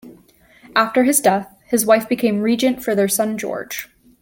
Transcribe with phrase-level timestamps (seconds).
[0.75, 3.87] After his death, his wife became regent for their son George.